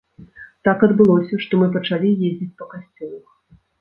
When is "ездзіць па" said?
2.31-2.71